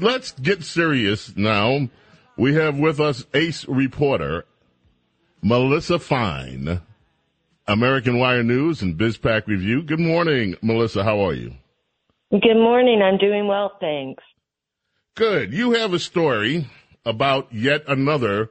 [0.00, 1.88] Let's get serious now.
[2.36, 4.44] We have with us ace reporter
[5.42, 6.80] Melissa Fine,
[7.66, 9.82] American Wire News and BizPac Review.
[9.82, 11.02] Good morning, Melissa.
[11.02, 11.54] How are you?
[12.30, 13.02] Good morning.
[13.02, 14.22] I'm doing well, thanks.
[15.16, 15.52] Good.
[15.52, 16.68] You have a story
[17.04, 18.50] about yet another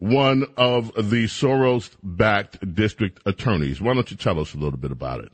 [0.00, 3.80] one of the Soros backed district attorneys.
[3.80, 5.30] Why don't you tell us a little bit about it?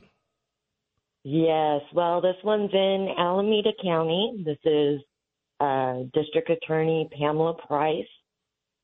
[1.23, 1.81] Yes.
[1.91, 4.43] Well, this one's in Alameda County.
[4.45, 5.01] This is
[5.59, 8.05] uh, District Attorney Pamela Price.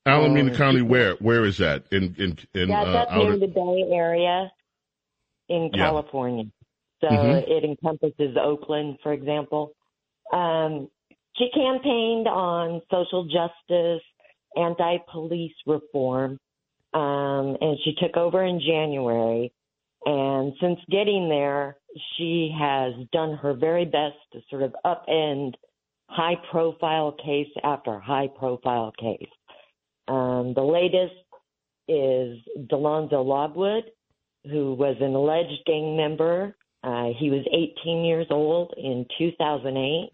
[0.04, 1.84] Alameda um, County, where where is that?
[1.92, 4.50] In in in that's uh, up near the Bay Area
[5.48, 6.44] in California.
[6.44, 7.08] Yeah.
[7.08, 7.50] So mm-hmm.
[7.50, 9.72] it encompasses Oakland, for example.
[10.32, 10.88] Um,
[11.36, 14.02] she campaigned on social justice,
[14.56, 16.38] anti-police reform,
[16.94, 19.52] um, and she took over in January.
[20.04, 21.76] And since getting there,
[22.16, 25.54] she has done her very best to sort of upend
[26.12, 29.28] high profile case after high profile case.
[30.08, 31.14] Um, the latest
[31.88, 32.38] is
[32.70, 33.84] Delonzo Logwood,
[34.44, 36.54] who was an alleged gang member.
[36.84, 40.10] Uh, he was 18 years old in 2008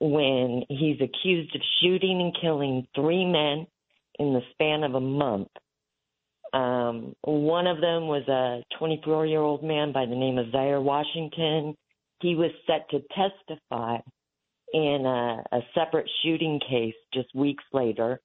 [0.00, 3.66] when he's accused of shooting and killing three men
[4.18, 5.48] in the span of a month.
[6.52, 10.80] Um, one of them was a 24 year old man by the name of Zaire
[10.80, 11.76] Washington.
[12.20, 13.98] He was set to testify
[14.72, 18.20] in a, a separate shooting case just weeks later.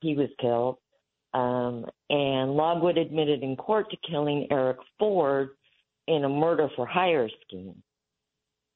[0.00, 0.76] He was killed.
[1.34, 5.50] Um, and Logwood admitted in court to killing Eric Ford
[6.06, 7.82] in a murder for hire scheme.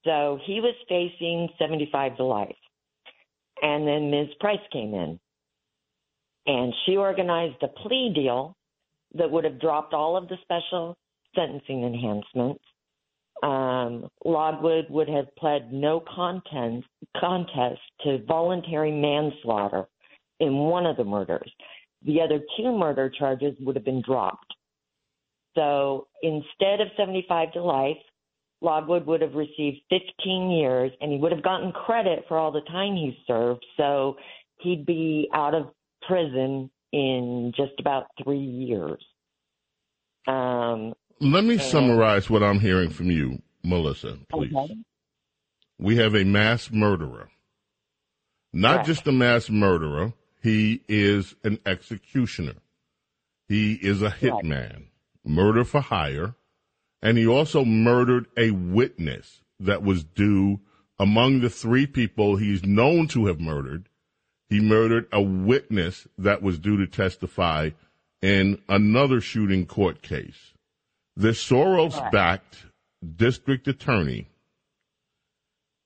[0.04, 2.56] So he was facing 75 to life.
[3.62, 4.28] And then Ms.
[4.40, 5.18] Price came in
[6.46, 8.56] and she organized a plea deal
[9.14, 10.96] that would have dropped all of the special
[11.34, 12.64] sentencing enhancements
[13.42, 16.86] um, Logwood would have pled no contest,
[17.18, 19.86] contest to voluntary manslaughter
[20.40, 21.50] in one of the murders.
[22.04, 24.54] The other two murder charges would have been dropped.
[25.54, 27.96] So instead of 75 to life,
[28.60, 32.60] Logwood would have received 15 years and he would have gotten credit for all the
[32.62, 33.64] time he served.
[33.76, 34.16] So
[34.60, 35.66] he'd be out of
[36.06, 39.04] prison in just about three years.
[40.28, 44.54] Um, let me uh, summarize what I'm hearing from you, Melissa, please.
[44.54, 44.76] Okay.
[45.78, 47.28] We have a mass murderer.
[48.52, 48.86] Not right.
[48.86, 50.12] just a mass murderer,
[50.42, 52.56] he is an executioner.
[53.48, 54.84] He is a hitman, right.
[55.24, 56.34] murder for hire,
[57.00, 60.60] and he also murdered a witness that was due
[60.98, 63.88] among the three people he's known to have murdered.
[64.48, 67.70] He murdered a witness that was due to testify
[68.20, 70.52] in another shooting court case.
[71.16, 72.64] This Soros backed
[73.16, 74.28] district attorney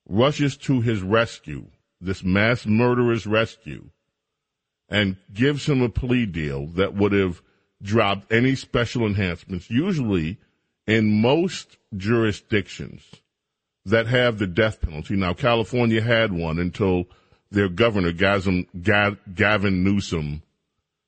[0.07, 1.67] rushes to his rescue,
[1.99, 3.89] this mass murderer's rescue,
[4.87, 7.41] and gives him a plea deal that would have
[7.81, 9.69] dropped any special enhancements.
[9.69, 10.37] Usually,
[10.85, 13.03] in most jurisdictions
[13.85, 17.05] that have the death penalty, now California had one until
[17.51, 20.41] their governor, Gavin Newsom,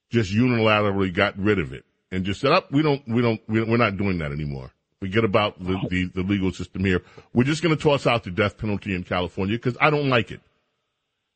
[0.10, 3.42] just unilaterally got rid of it and just said, "Up, oh, we don't, we don't,
[3.48, 4.72] we're not doing that anymore.
[5.00, 7.02] Forget about the, the, the legal system here.
[7.34, 10.32] We're just going to toss out the death penalty in California because I don't like
[10.32, 10.42] it."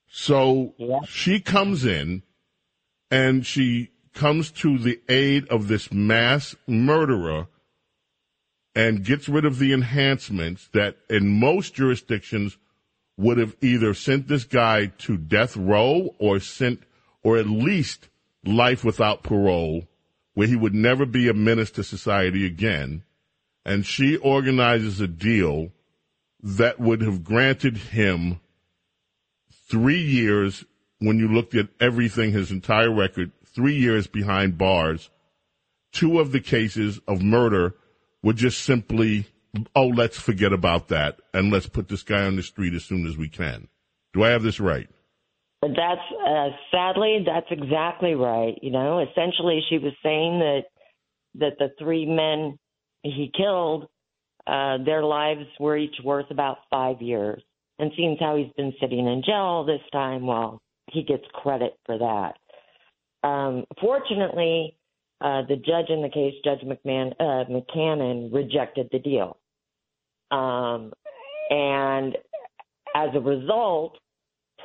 [0.08, 1.00] So yeah.
[1.08, 2.24] she comes in,
[3.10, 7.48] and she comes to the aid of this mass murderer
[8.76, 12.58] and gets rid of the enhancements that in most jurisdictions
[13.18, 16.82] would have either sent this guy to death row or sent
[17.24, 18.10] or at least
[18.44, 19.88] life without parole
[20.34, 23.04] where he would never be a menace to society again.
[23.66, 25.72] And she organizes a deal
[26.42, 28.40] that would have granted him
[29.70, 30.66] three years
[31.00, 35.10] when you looked at everything, his entire record, three years behind bars.
[35.92, 37.76] Two of the cases of murder
[38.24, 39.28] were just simply,
[39.76, 43.06] oh, let's forget about that and let's put this guy on the street as soon
[43.06, 43.68] as we can.
[44.14, 44.90] Do I have this right?
[45.68, 48.58] That's uh, sadly, that's exactly right.
[48.62, 50.64] You know, essentially, she was saying that
[51.36, 52.58] that the three men
[53.04, 53.88] he killed,
[54.48, 57.42] uh, their lives were each worth about five years.
[57.80, 60.62] And seeing how he's been sitting in jail this time, well,
[60.92, 63.28] he gets credit for that.
[63.28, 64.78] Um, fortunately,
[65.22, 69.38] uh, the judge in the case, Judge McMahon, uh, McCannon, rejected the deal.
[70.30, 70.94] Um,
[71.50, 72.16] and
[72.96, 73.98] as a result,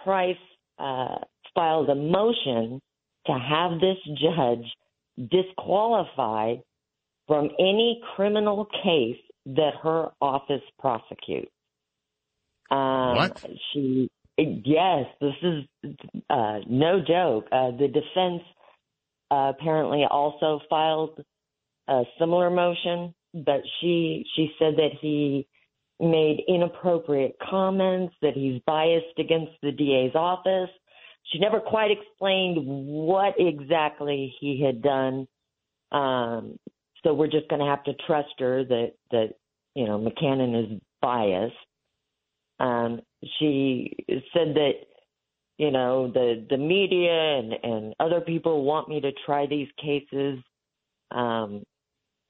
[0.05, 0.37] Price
[0.79, 1.19] uh,
[1.55, 2.81] filed a motion
[3.27, 4.65] to have this judge
[5.31, 6.63] disqualified
[7.27, 11.51] from any criminal case that her office prosecutes.
[12.71, 13.45] Um, what?
[13.73, 15.95] She, yes, this is
[16.29, 17.47] uh, no joke.
[17.51, 18.43] Uh, the defense
[19.31, 21.23] uh, apparently also filed
[21.89, 25.47] a similar motion, but she she said that he
[26.01, 30.71] made inappropriate comments, that he's biased against the DA's office.
[31.33, 35.27] She never quite explained what exactly he had done.
[35.93, 36.59] Um,
[37.03, 39.35] so we're just going to have to trust her that that
[39.75, 41.55] you know McCannon is biased.
[42.61, 43.01] Um,
[43.39, 43.95] she
[44.33, 44.73] said that
[45.59, 50.39] you know the the media and and other people want me to try these cases
[51.11, 51.63] um,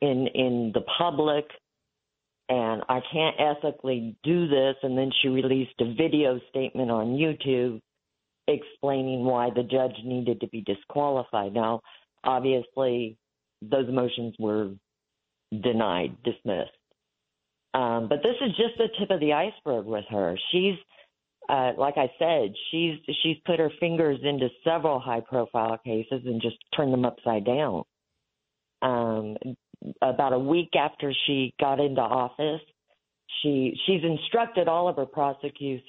[0.01, 1.45] in in the public
[2.49, 4.77] and I can't ethically do this.
[4.83, 7.81] And then she released a video statement on YouTube
[8.47, 11.53] explaining why the judge needed to be disqualified.
[11.53, 11.81] Now,
[12.25, 13.19] obviously,
[13.61, 14.71] those motions were
[15.63, 16.71] denied, dismissed.
[17.75, 20.39] Um, but this is just the tip of the iceberg with her.
[20.51, 20.75] She's,
[21.49, 26.57] uh, like I said, she's she's put her fingers into several high-profile cases and just
[26.75, 27.85] turned them upside down.
[28.81, 29.37] Um,
[30.03, 32.61] about a week after she got into office,
[33.43, 35.83] she she's instructed all of her prosecutors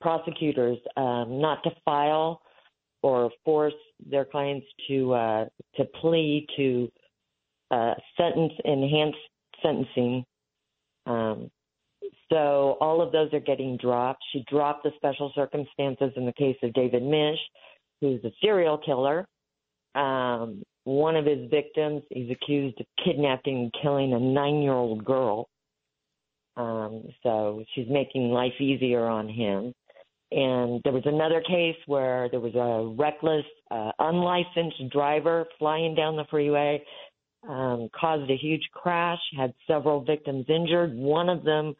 [0.00, 2.42] prosecutors um, not to file
[3.02, 3.74] or force
[4.10, 5.44] their clients to uh,
[5.76, 6.90] to plea to
[7.70, 9.18] uh, sentence enhanced
[9.62, 10.24] sentencing.
[11.06, 11.50] Um,
[12.30, 14.22] so all of those are getting dropped.
[14.32, 17.38] She dropped the special circumstances in the case of David Misch,
[18.00, 19.26] who's a serial killer.
[19.94, 22.02] Um, one of his victims.
[22.10, 25.48] He's accused of kidnapping and killing a nine year old girl.
[26.56, 29.74] Um, so she's making life easier on him.
[30.30, 36.16] And there was another case where there was a reckless, uh, unlicensed driver flying down
[36.16, 36.82] the freeway,
[37.48, 40.94] um, caused a huge crash, had several victims injured.
[40.94, 41.74] One of them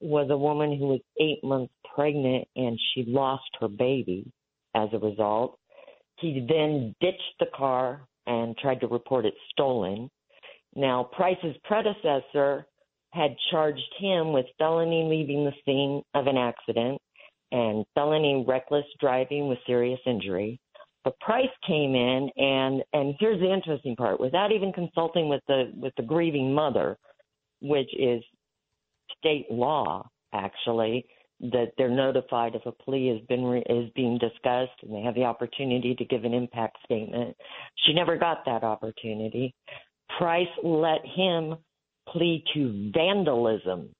[0.00, 4.30] was a woman who was eight months pregnant and she lost her baby
[4.74, 5.58] as a result.
[6.18, 10.10] He then ditched the car, and tried to report it stolen.
[10.74, 12.66] Now, Price's predecessor
[13.12, 17.00] had charged him with felony leaving the scene of an accident
[17.52, 20.60] and felony reckless driving with serious injury.
[21.02, 25.72] But Price came in and and here's the interesting part, without even consulting with the
[25.74, 26.96] with the grieving mother,
[27.60, 28.22] which is
[29.18, 31.06] state law actually,
[31.40, 35.14] that they're notified if a plea has been re- is being discussed and they have
[35.14, 37.34] the opportunity to give an impact statement.
[37.86, 39.54] She never got that opportunity.
[40.18, 41.56] Price let him
[42.08, 43.90] plead to vandalism.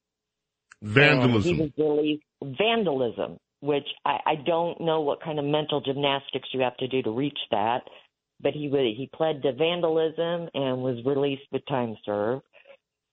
[0.82, 1.54] Vandalism.
[1.54, 6.60] he was really vandalism, which I, I don't know what kind of mental gymnastics you
[6.60, 7.80] have to do to reach that.
[8.42, 12.42] But he he pled to vandalism and was released with time served.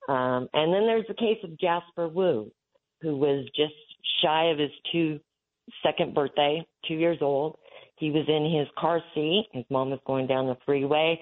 [0.08, 2.50] Um, and then there's the case of Jasper Wu,
[3.02, 3.74] who was just
[4.22, 5.20] shy of his two
[5.84, 7.58] second birthday, two years old.
[7.98, 9.48] He was in his car seat.
[9.54, 11.20] His mom was going down the freeway,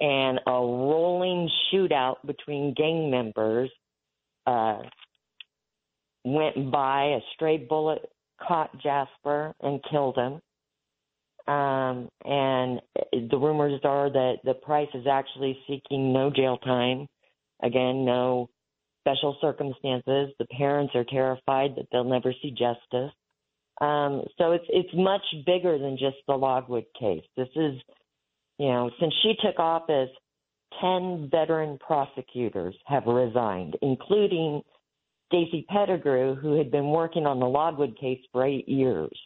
[0.00, 3.70] and a rolling shootout between gang members
[4.46, 4.80] uh,
[6.24, 7.04] went by.
[7.04, 8.10] A stray bullet
[8.46, 10.40] caught Jasper and killed him.
[11.52, 12.82] Um, and
[13.12, 17.06] the rumors are that the price is actually seeking no jail time.
[17.62, 18.50] Again, no
[19.08, 20.34] special circumstances.
[20.38, 23.12] The parents are terrified that they'll never see justice.
[23.80, 27.22] Um, so it's it's much bigger than just the Logwood case.
[27.36, 27.74] This is,
[28.58, 30.10] you know, since she took office,
[30.80, 34.62] ten veteran prosecutors have resigned, including
[35.28, 39.16] Stacy Pettigrew, who had been working on the Logwood case for eight years.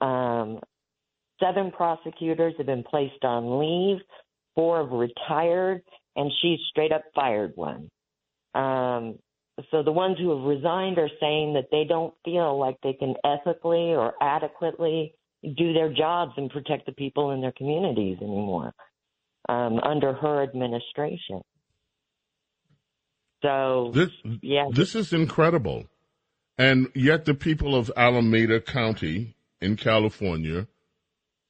[0.00, 0.60] Um,
[1.42, 4.00] seven prosecutors have been placed on leave.
[4.54, 5.82] Four have retired,
[6.14, 7.90] and she straight up fired one.
[8.54, 9.18] Um,
[9.70, 13.14] so the ones who have resigned are saying that they don't feel like they can
[13.24, 15.14] ethically or adequately
[15.56, 18.72] do their jobs and protect the people in their communities anymore
[19.48, 21.42] um, under her administration.
[23.42, 24.08] So this,
[24.40, 25.84] yeah, this is incredible,
[26.56, 30.66] and yet the people of Alameda County in California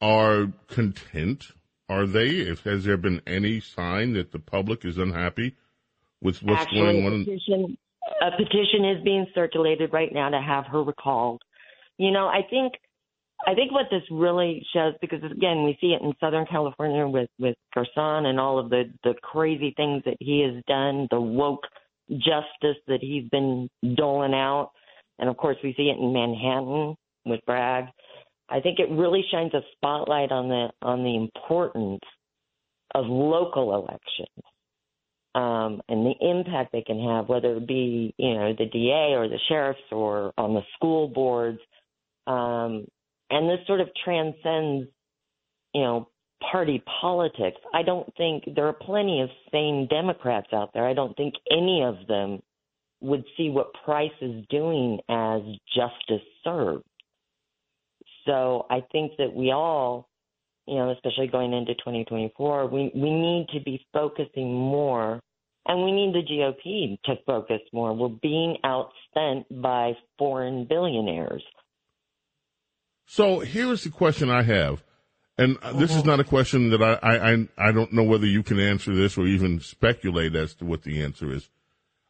[0.01, 1.45] are content.
[1.89, 2.31] Are they?
[2.31, 5.55] If has there been any sign that the public is unhappy
[6.25, 7.25] with what's Actually, going a on?
[7.25, 7.79] petition,
[8.23, 11.43] a petition is being circulated right now to have her recalled.
[11.99, 12.73] You know, I think
[13.47, 17.29] I think what this really shows, because again, we see it in Southern California with
[17.39, 21.65] with Gascón and all of the the crazy things that he has done, the woke
[22.11, 24.73] justice that he's been doling out,
[25.19, 27.85] and of course we see it in Manhattan with Bragg.
[28.49, 32.03] I think it really shines a spotlight on the on the importance
[32.95, 34.45] of local elections
[35.35, 39.29] um, and the impact they can have, whether it be you know the DA or
[39.29, 41.59] the sheriffs or on the school boards,
[42.27, 42.87] um,
[43.31, 44.89] and this sort of transcends
[45.75, 46.09] you know
[46.51, 47.59] party politics.
[47.73, 50.87] I don't think there are plenty of sane Democrats out there.
[50.87, 52.41] I don't think any of them
[53.01, 55.43] would see what Price is doing as
[55.75, 56.85] justice served.
[58.27, 60.09] So I think that we all
[60.67, 65.21] you know, especially going into 2024, we, we need to be focusing more
[65.67, 67.95] and we need the GOP to focus more.
[67.95, 71.43] We're being outspent by foreign billionaires.
[73.07, 74.83] So here's the question I have.
[75.37, 76.07] And this is uh-huh.
[76.07, 79.27] not a question that I, I, I don't know whether you can answer this or
[79.27, 81.49] even speculate as to what the answer is.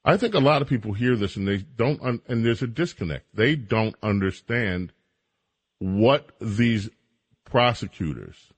[0.04, 3.34] I think a lot of people hear this and they don't, and there's a disconnect.
[3.34, 4.92] They don't understand
[5.78, 6.90] what these
[7.44, 8.52] prosecutors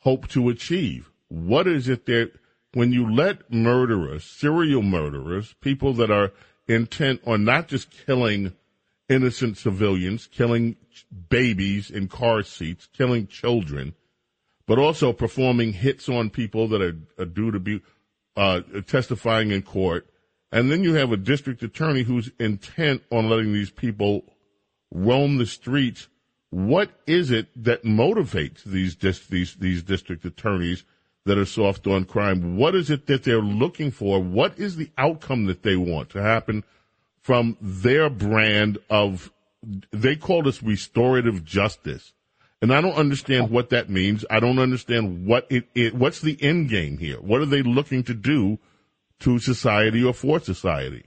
[0.00, 1.10] hope to achieve.
[1.28, 2.30] What is it that
[2.72, 6.32] when you let murderers, serial murderers, people that are
[6.68, 8.52] intent on not just killing
[9.08, 10.76] innocent civilians, killing
[11.28, 13.94] babies in car seats, killing children,
[14.66, 17.80] but also performing hits on people that are, are due to be
[18.36, 20.06] uh, testifying in court.
[20.52, 24.24] And then you have a district attorney who's intent on letting these people
[24.92, 26.06] roam the streets
[26.50, 30.84] what is it that motivates these these these district attorneys
[31.24, 32.56] that are soft on crime?
[32.56, 34.22] What is it that they're looking for?
[34.22, 36.64] What is the outcome that they want to happen
[37.26, 39.32] from their brand of
[39.90, 42.12] they call this restorative justice.
[42.62, 44.24] And I don't understand what that means.
[44.30, 47.20] I don't understand what it, it what's the end game here?
[47.20, 48.58] What are they looking to do
[49.20, 51.06] to society or for society?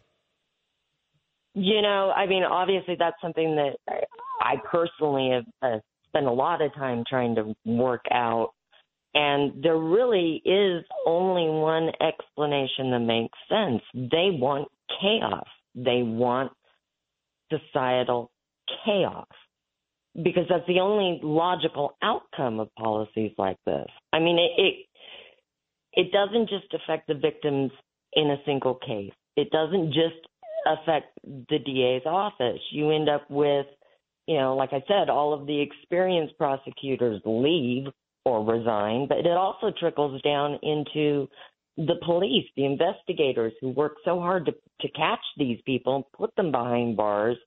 [1.55, 3.77] You know, I mean, obviously that's something that
[4.41, 8.53] I personally have uh, spent a lot of time trying to work out.
[9.15, 13.81] And there really is only one explanation that makes sense.
[13.93, 14.67] They want
[15.01, 15.47] chaos.
[15.73, 16.51] They want
[17.51, 18.29] societal
[18.85, 19.27] chaos
[20.23, 23.87] because that's the only logical outcome of policies like this.
[24.13, 24.85] I mean, it, it
[25.93, 27.71] it doesn't just affect the victims
[28.13, 29.13] in a single case.
[29.35, 30.28] It doesn't just
[30.65, 32.59] affect the DA's office.
[32.71, 33.65] You end up with
[34.29, 37.85] you know, like I said, all of the experienced prosecutors leave
[38.25, 41.27] or resign, but it also trickles down into
[41.77, 46.51] the police, the investigators who work so hard to, to catch these people, put them
[46.51, 47.37] behind bars.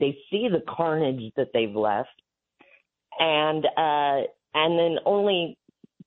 [0.00, 2.08] They see the carnage that they've left,
[3.20, 5.56] and uh, and then only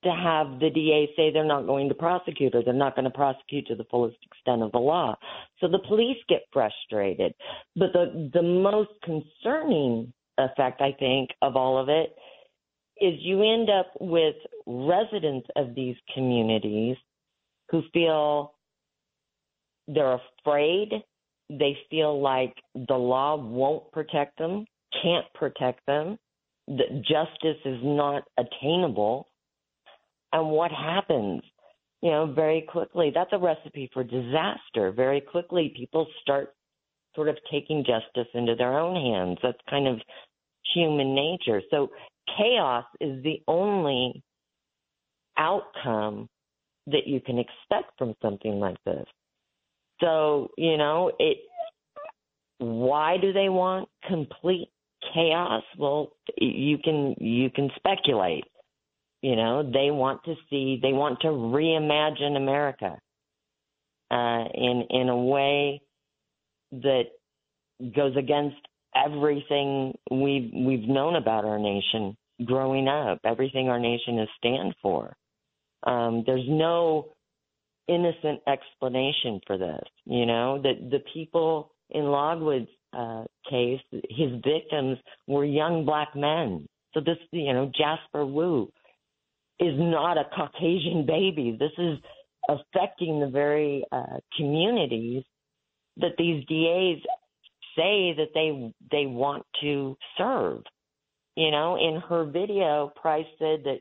[0.06, 3.12] to have the DA say they're not going to prosecute or they're not going to
[3.12, 5.16] prosecute to the fullest extent of the law.
[5.60, 7.34] So the police get frustrated.
[7.76, 12.16] But the the most concerning effect, I think, of all of it
[13.02, 14.36] is you end up with
[14.66, 16.96] residents of these communities
[17.70, 18.54] who feel
[19.88, 20.90] they're afraid,
[21.50, 24.66] they feel like the law won't protect them,
[25.04, 26.18] can't protect them,
[26.68, 29.28] that justice is not attainable.
[30.36, 31.42] And what happens?
[32.02, 34.92] You know, very quickly, that's a recipe for disaster.
[34.92, 36.54] Very quickly, people start
[37.16, 39.38] sort of taking justice into their own hands.
[39.42, 40.02] That's kind of
[40.74, 41.62] human nature.
[41.72, 41.90] So
[42.38, 44.22] chaos is the only
[45.38, 46.28] outcome
[46.88, 49.06] that you can expect from something like this.
[50.02, 51.38] So, you know, it
[52.58, 54.68] why do they want complete
[55.14, 55.64] chaos?
[55.78, 58.44] Well, you can you can speculate.
[59.26, 62.96] You know, they want to see they want to reimagine America
[64.12, 65.82] uh, in in a way
[66.72, 67.06] that
[67.96, 68.58] goes against
[68.96, 72.16] everything we've we've known about our nation
[72.46, 75.16] growing up, everything our nation has stand for.
[75.88, 77.08] Um, there's no
[77.88, 79.88] innocent explanation for this.
[80.06, 86.68] You know that the people in Logwood's uh, case, his victims were young black men.
[86.94, 88.72] So this, you know, Jasper Wu
[89.60, 91.58] is not a Caucasian baby.
[91.60, 91.98] This is
[92.50, 95.24] affecting the very uh, communities
[95.98, 97.02] that these DAs
[97.76, 100.64] say that they they want to serve.
[101.36, 103.80] You know, in her video, Price said that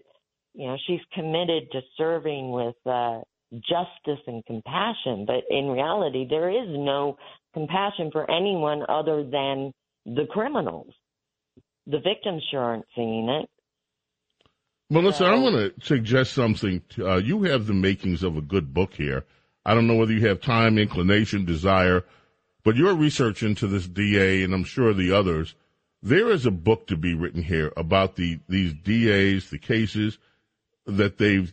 [0.54, 3.20] you know she's committed to serving with uh,
[3.52, 7.16] justice and compassion, but in reality, there is no
[7.54, 9.72] compassion for anyone other than
[10.06, 10.92] the criminals.
[11.86, 13.48] the victims sure aren't seeing it.
[14.94, 16.80] Melissa, so, I want to suggest something.
[16.90, 19.24] To, uh, you have the makings of a good book here.
[19.66, 22.04] I don't know whether you have time, inclination, desire,
[22.62, 25.56] but your research into this DA, and I'm sure the others,
[26.00, 30.18] there is a book to be written here about the these DAs, the cases
[30.86, 31.52] that they've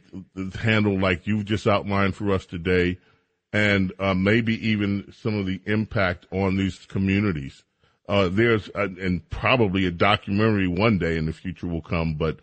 [0.60, 3.00] handled, like you've just outlined for us today,
[3.52, 7.64] and uh, maybe even some of the impact on these communities.
[8.08, 12.38] Uh, there's a, and probably a documentary one day in the future will come, but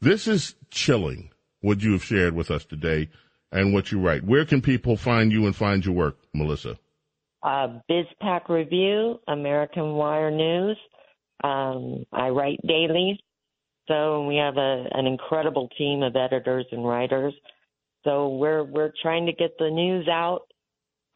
[0.00, 1.30] this is chilling
[1.60, 3.08] what you have shared with us today
[3.52, 4.24] and what you write.
[4.24, 6.78] Where can people find you and find your work, Melissa?
[7.42, 10.76] Uh, BizPac Review, American Wire News.
[11.42, 13.18] Um, I write daily,
[13.88, 17.34] so we have a, an incredible team of editors and writers.
[18.04, 20.42] So we're we're trying to get the news out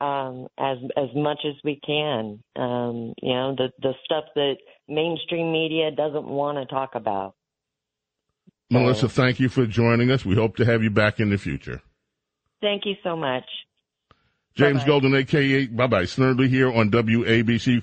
[0.01, 2.43] um, as as much as we can.
[2.57, 4.57] Um, you know, the the stuff that
[4.89, 7.35] mainstream media doesn't want to talk about.
[8.71, 10.25] Melissa, thank you for joining us.
[10.25, 11.83] We hope to have you back in the future.
[12.61, 13.45] Thank you so much.
[14.55, 14.87] James Bye-bye.
[14.87, 17.83] Golden, aka Bye Bye Snerdley here on WABC.